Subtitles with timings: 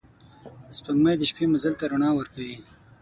[0.77, 2.57] سپوږمۍ د شپې مزل ته رڼا ورکوي